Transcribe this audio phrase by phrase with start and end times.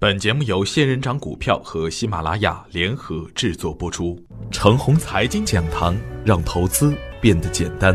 [0.00, 4.18] 本节目由仙人掌股票和喜马拉雅联合制作播出。
[4.50, 7.94] 程红财经讲堂，让投资变得简单。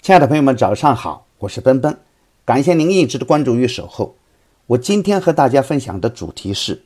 [0.00, 1.98] 亲爱的朋友们，早上好，我是奔奔，
[2.44, 4.14] 感谢您一直的关注与守候。
[4.66, 6.84] 我今天和大家分享的主题是：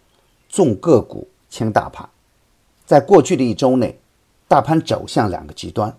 [0.48, 2.08] 重个股轻大盘。
[2.86, 4.00] 在过去的一周内，
[4.48, 5.94] 大盘走向两个极端，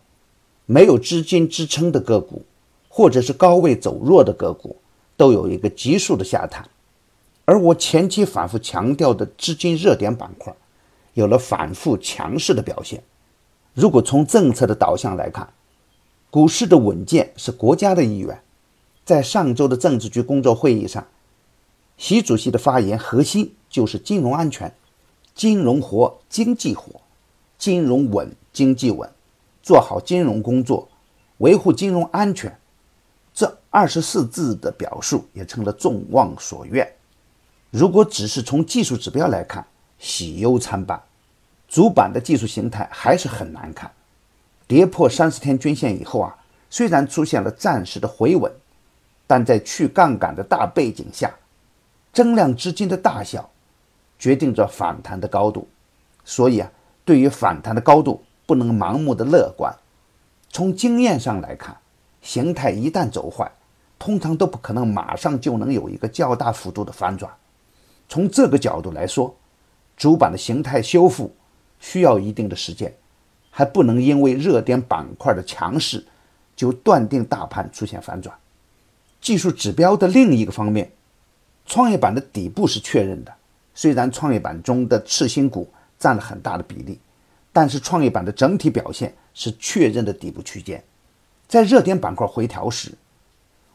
[0.65, 2.43] 没有资金支撑的个股，
[2.87, 4.81] 或者是高位走弱的个股，
[5.15, 6.67] 都有一个急速的下探。
[7.49, 10.53] 而我前期反复强调的资金热点板块，
[11.15, 13.03] 有了反复强势的表现。
[13.73, 15.51] 如果从政策的导向来看，
[16.29, 18.39] 股市的稳健是国家的意愿。
[19.03, 21.07] 在上周的政治局工作会议上，
[21.97, 24.71] 习主席的发言核心就是金融安全，
[25.33, 27.01] 金融活，经济活，
[27.57, 29.09] 金融稳，经济稳，
[29.63, 30.87] 做好金融工作，
[31.39, 32.55] 维护金融安全。
[33.33, 36.87] 这二十四字的表述也成了众望所愿。
[37.71, 39.65] 如果只是从技术指标来看，
[39.99, 40.99] 喜忧参半，
[41.67, 43.91] 主板的技术形态还是很难看。
[44.67, 46.35] 跌破三十天均线以后啊，
[46.69, 48.51] 虽然出现了暂时的回稳，
[49.27, 51.31] 但在去杠杆的大背景下，
[52.11, 53.49] 增量资金的大小
[54.17, 55.67] 决定着反弹的高度。
[56.25, 56.71] 所以啊，
[57.05, 59.71] 对于反弹的高度不能盲目的乐观。
[60.49, 61.77] 从经验上来看，
[62.21, 63.51] 形态一旦走坏，
[63.99, 67.31] 通常都不可能马上就能有一个较大幅度的反转。
[68.09, 69.33] 从这个角度来说，
[69.95, 71.33] 主板的形态修复
[71.79, 72.91] 需要一定的时间，
[73.51, 76.03] 还不能因为热点板块的强势
[76.55, 78.35] 就断定大盘出现反转。
[79.21, 80.91] 技术指标的另一个方面，
[81.67, 83.31] 创业板的底部是确认的。
[83.75, 86.99] 虽然创业板中的次新股占了很大的比例，
[87.53, 90.83] 但是创业板的整体表现是确认的底部区间。
[91.47, 92.91] 在热点板块回调时，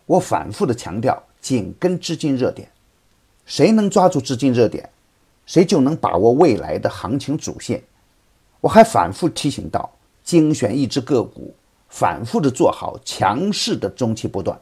[0.07, 2.69] 我反复的强调紧跟资金热点。
[3.47, 4.89] 谁能抓住资金热点，
[5.45, 7.83] 谁就能把握未来的行情主线。
[8.61, 9.91] 我还反复提醒到，
[10.23, 11.55] 精选一只个股，
[11.89, 14.59] 反复的做好强势的中期波段。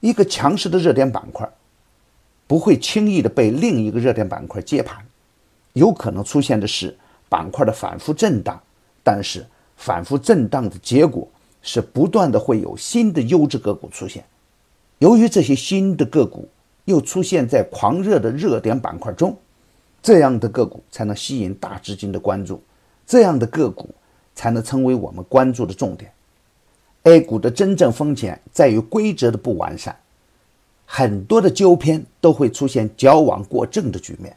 [0.00, 1.46] 一个强势的热点板块，
[2.46, 5.04] 不会轻易的被另一个热点板块接盘，
[5.74, 6.96] 有可能出现的是
[7.28, 8.58] 板块的反复震荡。
[9.04, 11.28] 但是反复震荡的结果
[11.60, 14.24] 是不断的会有新的优质个股出现。
[14.98, 16.48] 由于这些新的个股。
[16.84, 19.36] 又出现在狂热的热点板块中，
[20.02, 22.62] 这样的个股才能吸引大资金的关注，
[23.06, 23.90] 这样的个股
[24.34, 26.10] 才能成为我们关注的重点。
[27.04, 29.96] A 股的真正风险在于规则的不完善，
[30.84, 34.36] 很多的纠偏都会出现矫枉过正的局面，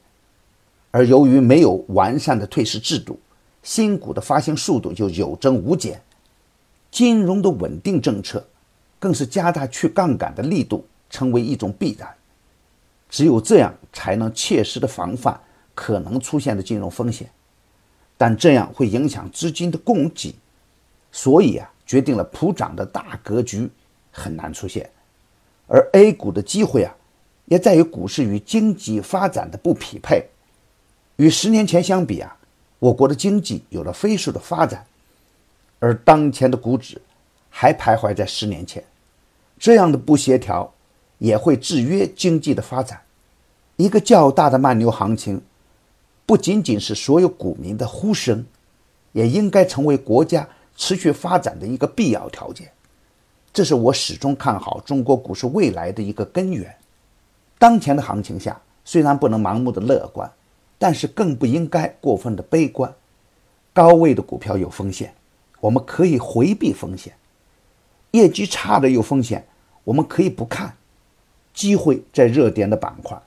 [0.92, 3.20] 而由于没有完善的退市制度，
[3.64, 6.02] 新股的发行速度就有增无减。
[6.92, 8.46] 金融的稳定政策，
[9.00, 12.08] 更是加大去杠杆的力度，成为一种必然。
[13.14, 15.40] 只有这样才能切实的防范
[15.76, 17.30] 可能出现的金融风险，
[18.18, 20.34] 但这样会影响资金的供给，
[21.12, 23.70] 所以啊，决定了普涨的大格局
[24.12, 24.90] 很难出现。
[25.68, 26.96] 而 A 股的机会啊，
[27.46, 30.26] 也在于股市与经济发展的不匹配。
[31.18, 32.36] 与十年前相比啊，
[32.80, 34.84] 我国的经济有了飞速的发展，
[35.78, 37.00] 而当前的股指
[37.48, 38.84] 还徘徊在十年前，
[39.60, 40.73] 这样的不协调
[41.24, 43.00] 也会制约经济的发展。
[43.78, 45.42] 一个较大的慢牛行情，
[46.26, 48.46] 不仅仅是所有股民的呼声，
[49.14, 50.46] 也应该成为国家
[50.76, 52.70] 持续发展的一个必要条件。
[53.54, 56.76] 这是我始终看好中国股市未来的一个根源。
[57.58, 60.30] 当前的行情下，虽然不能盲目的乐观，
[60.78, 62.94] 但是更不应该过分的悲观。
[63.72, 65.16] 高位的股票有风险，
[65.62, 67.14] 我们可以回避风险；
[68.12, 69.48] 业绩差的有风险，
[69.86, 70.76] 我们可以不看。
[71.54, 73.22] 机会在热点的板块。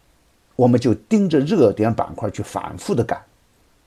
[0.56, 3.22] 我们就盯着热点板块去反复的干，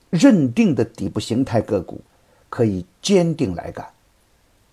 [0.08, 2.00] 认定的底部形态个股
[2.48, 3.86] 可以坚定来干，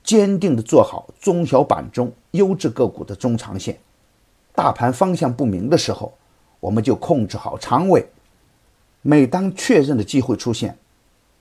[0.04, 3.80] 坚定的做好中小板中优质个股的中长线。
[4.54, 6.14] 大盘方向不明的时候，
[6.60, 8.08] 我们就控制好仓位。
[9.02, 10.78] 每当确认的机会出现，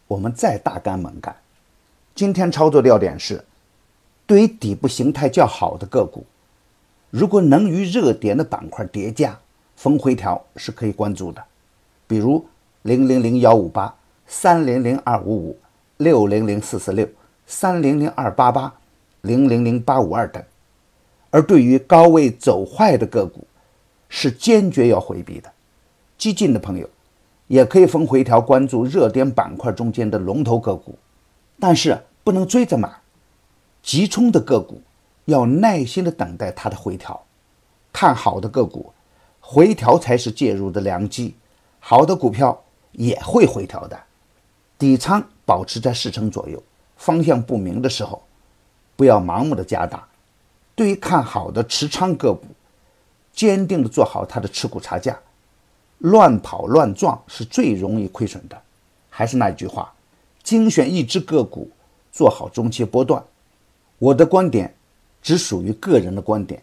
[0.07, 1.37] 我们再大干猛干。
[2.15, 3.45] 今天操作的要点是，
[4.27, 6.25] 对于底部形态较好的个股，
[7.11, 9.39] 如果能与热点的板块叠加。
[9.77, 11.45] 逢回调是可以关注的，
[12.07, 12.43] 比如
[12.81, 13.95] 零零零幺五八、
[14.27, 15.59] 三零零二五五、
[15.99, 17.07] 六零零四四六、
[17.47, 18.73] 三零零二八八、
[19.21, 20.43] 零零零八五二等。
[21.29, 23.47] 而对于高位走坏的个股，
[24.09, 25.53] 是坚决要回避的。
[26.17, 26.89] 激进的朋友
[27.47, 30.99] 也可以逢回调关注热点板块中间的龙头个股，
[31.61, 32.91] 但是不能追着买。
[33.83, 34.81] 急冲的个股
[35.27, 37.25] 要耐心的等待它的回调，
[37.93, 38.93] 看好的个股。
[39.41, 41.37] 回调才是介入的良机。
[41.79, 43.97] 好的股票也会回调的，
[44.77, 46.61] 底仓保持在四成左右。
[46.97, 48.23] 方向不明的时候，
[48.97, 50.09] 不要盲目的加大。
[50.75, 52.47] 对于看好的持仓个股，
[53.33, 55.17] 坚定的做好它的持股差价。
[55.99, 58.61] 乱跑乱撞是最容易亏损的。
[59.09, 59.95] 还是那句话，
[60.43, 61.71] 精选一只个股，
[62.11, 63.23] 做好中期波段。
[63.99, 64.75] 我的观点
[65.27, 66.63] 只属于个人的观点，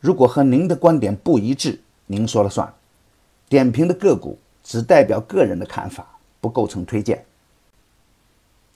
[0.00, 1.78] 如果和您的观点不一致，
[2.08, 2.74] 您说了算。
[3.48, 7.24] 点评的个股只代表个人的看法，不构成推荐。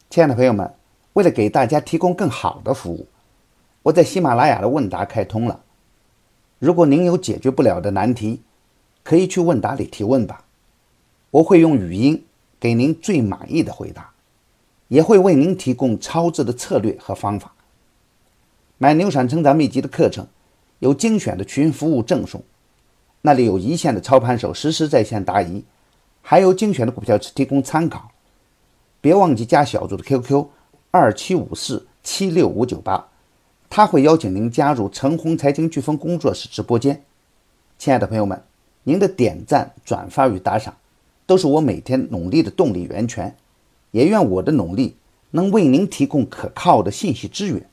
[0.09, 0.73] 亲爱的朋友们，
[1.15, 3.09] 为了给大家提供更好的服务，
[3.83, 5.61] 我在喜马拉雅的问答开通了。
[6.61, 8.41] 如果您有解决不了的难题，
[9.03, 10.45] 可以去问答里提问吧，
[11.33, 12.25] 我会用语音。
[12.61, 14.13] 给您最满意的回答，
[14.87, 17.54] 也会为您提供超值的策略和方法。
[18.85, 20.27] 买牛产成长秘籍的课程，
[20.81, 22.43] 有精选的群服务赠送，
[23.23, 25.65] 那里有一线的操盘手实时在线答疑，
[26.21, 28.11] 还有精选的股票提供参考。
[29.01, 30.49] 别忘记加小组的 QQ
[30.91, 33.09] 二七五四七六五九八，
[33.71, 37.03] 他会邀请您加入陈红财经飓风工作室直播间。
[37.79, 38.43] 亲爱的朋友们，
[38.83, 40.77] 您的点赞、转发与打赏。
[41.25, 43.35] 都是我每天努力的动力源泉，
[43.93, 44.95] 也愿我的努力
[45.31, 47.67] 能为您提供可靠的信息资源。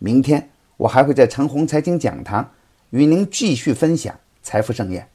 [0.00, 2.52] 明天我还会在陈红财经讲堂
[2.88, 5.08] 与您继续分享财富盛宴。